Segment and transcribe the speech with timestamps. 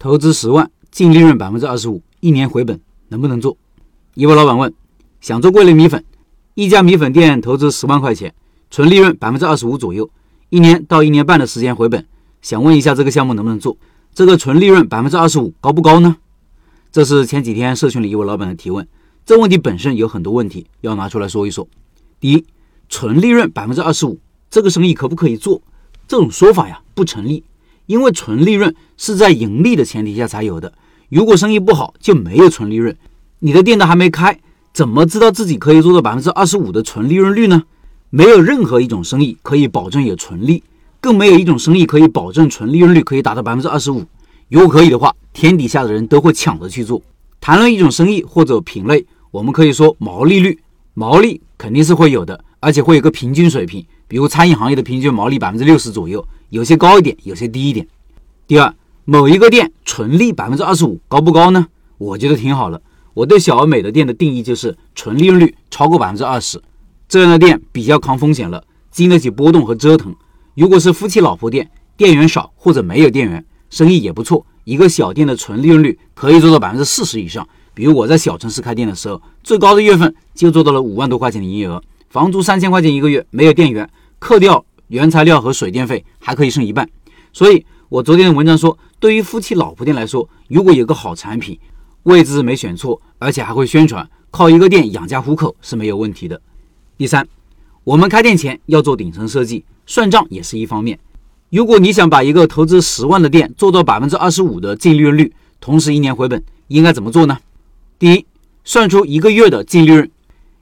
[0.00, 3.58] 投资十万，净利润百分之二十五，一年回本，能不能做？
[4.14, 4.72] 一位老板问：
[5.20, 6.02] 想做桂林米粉，
[6.54, 8.34] 一家米粉店投资十万块钱，
[8.70, 10.08] 纯利润百分之二十五左右，
[10.48, 12.06] 一年到一年半的时间回本，
[12.40, 13.76] 想问一下这个项目能不能做？
[14.14, 16.16] 这个纯利润百分之二十五高不高呢？
[16.90, 18.88] 这是前几天社群里一位老板的提问。
[19.26, 21.68] 这问题本身有很多问题要拿出来说一说。
[22.18, 22.46] 第一，
[22.88, 25.60] 纯利润百分之二十五，这个生意可不可以做？
[26.08, 27.44] 这种说法呀不成立。
[27.90, 30.72] 因为纯利润是在盈利的前提下才有的，
[31.08, 32.96] 如果生意不好就没有纯利润。
[33.40, 34.38] 你的店都还没开，
[34.72, 37.64] 怎么知道自己可以做到百分之二十五的纯利润率呢？
[38.10, 40.62] 没有任何一种生意可以保证有纯利，
[41.00, 44.04] 更没有一种生意可以保证纯利润率可以达到百分之二十五。
[44.48, 47.02] 如果可以的话，天底下的人都会抢着去做。
[47.40, 50.56] 谈论一种生意或者品类，我们可以说毛利率，
[50.94, 53.84] 毛利肯定是会有的，而且会有个平均水平。
[54.06, 57.86] 比如餐饮行业的平均毛利百分之六十左右，有些高一点，有些低一点。
[58.46, 61.66] 第二，某一个店纯利百分之二十五高不高呢？
[61.96, 62.82] 我觉得挺好的。
[63.14, 66.60] 我对小而美的店的定义就是纯利润率超过百分之二十，
[67.08, 70.14] 这样的店比较抗风险了，经得起波动和折腾。
[70.54, 77.46] 如果是夫妻老婆店，店员少或者没有店员，生意也不错，一个小店的纯利润率可以做到百分之四十以上。
[77.74, 83.88] 比如我在小城市开店的时候，最高的月份就做到了五万多块钱的营业额，房租三千块钱一个月，没有店员。
[84.18, 86.88] 扣掉原材料和水电费，还可以剩一半。
[87.32, 91.56] 所以我昨天的文章说，对于夫妻老婆店来说，如果有个好产品，
[92.02, 96.40] 位置没选错，而且还会宣传，靠一个店养家糊口是没有问题的。
[96.98, 97.26] 第三，
[97.84, 100.98] 我们开店前要做顶层设计，算账也是一方面。
[101.50, 107.38] 如果你想把一个投资十万的店做到百分之二十五的净利润率，同时一年回本，应该怎么做呢？
[107.96, 108.26] 第一，
[108.64, 110.10] 算出一个月的净利润，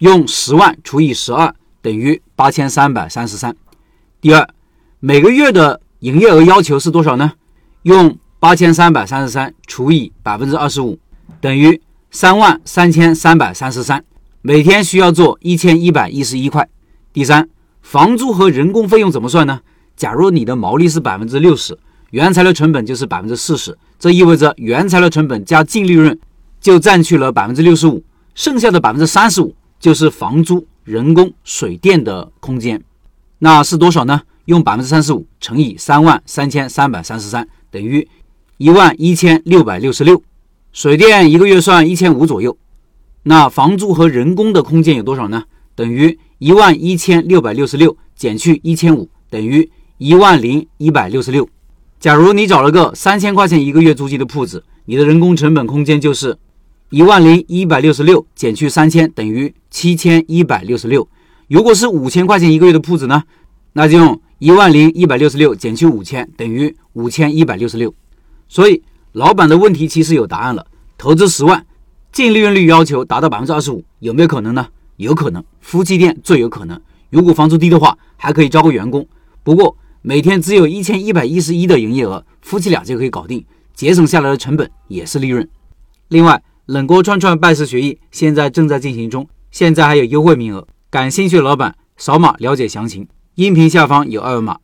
[0.00, 1.54] 用十万除以十二。
[1.82, 3.56] 等于八千三百三十三。
[4.22, 4.46] 第二，
[4.98, 7.32] 每个月的营业额要求是多少呢？
[7.84, 10.98] 用八千三百三十三除以百分之二十五，
[11.40, 14.04] 等于三万三千三百三十三。
[14.42, 16.68] 每天需要做一千一百一十一块。
[17.14, 17.48] 第三，
[17.80, 19.60] 房租和人工费用怎么算呢？
[19.96, 21.78] 假如你的毛利是百分之六十，
[22.10, 26.18] 原材料成本就是百分之四十，这意味着原材料成本加净利润
[26.60, 30.66] 就占去了百分之六十五，剩下的百分之三十五就是房租。
[30.84, 32.82] 人工、水电的空间，
[33.40, 34.22] 那是多少呢？
[34.44, 38.06] 用百分之三十五乘以三万三千三百三十三，等于
[38.58, 40.22] 一万一千六百六十六。
[40.72, 42.56] 水电一个月算一千五左右。
[43.22, 45.44] 那房租和人工的空间有多少呢？
[45.74, 51.48] 等于一万一千六百六十六减去一千五，等于一万零一百六十六。
[51.98, 56.36] 假如你找了个三千块钱一个月租金的铺子，你的人工成本空间就是。
[56.92, 61.06] 一万零一百六十六减去三千等于七千一百六十六。
[61.50, 63.24] 如果是五千块钱一个月的铺子呢？
[63.72, 67.92] 那就用一万零一百六十六减去五千等于五千一百六十六。
[68.48, 68.80] 所以
[69.14, 70.64] 老板的问题其实有答案了：
[70.96, 71.66] 投资十万，
[72.12, 74.64] 净利润率要求达到百分之二十五，有没有可能呢？
[74.98, 76.80] 有可能，夫妻店最有可能。
[77.10, 79.04] 如果房租低的话，还可以招个员工。
[79.42, 83.44] 不过每天只有一千一百一十一的营业额，夫妻俩就可以搞定，
[83.74, 85.48] 节省下来的成本也是利润。
[86.06, 86.40] 另外。
[86.66, 93.06] 冷锅串串拜师学艺现在正在进行中，现在还有优惠名额，感兴趣的老板扫码了解详情。
[93.36, 94.58] 音频下方有二维码。